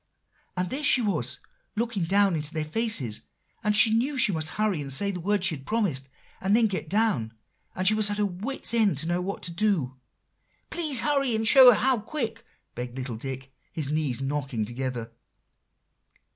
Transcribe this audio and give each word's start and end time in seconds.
"And 0.57 0.71
there 0.71 0.81
she 0.83 0.99
was, 1.03 1.37
looking 1.75 2.05
down 2.05 2.35
into 2.35 2.55
their 2.55 2.65
faces, 2.65 3.21
and 3.63 3.77
she 3.77 3.91
knew 3.93 4.17
she 4.17 4.31
must 4.31 4.49
hurry 4.49 4.81
and 4.81 4.91
say 4.91 5.11
the 5.11 5.19
words 5.19 5.45
she 5.45 5.55
had 5.55 5.63
promised, 5.67 6.09
and 6.41 6.55
then 6.55 6.65
get 6.65 6.89
down; 6.89 7.33
and 7.75 7.87
she 7.87 7.93
was 7.93 8.09
at 8.09 8.17
her 8.17 8.25
wits' 8.25 8.73
end 8.73 8.97
to 8.97 9.05
know 9.05 9.21
what 9.21 9.43
to 9.43 9.51
do." 9.51 9.97
"Please 10.71 11.01
hurry, 11.01 11.35
and 11.35 11.47
show 11.47 11.69
her 11.71 11.77
how 11.77 11.99
quick," 11.99 12.43
begged 12.73 12.97
little 12.97 13.15
Dick, 13.15 13.53
his 13.73 13.89
knees 13.89 14.19
knocking 14.19 14.65
together. 14.65 15.11